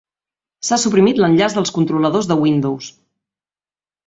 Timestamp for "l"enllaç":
1.21-1.57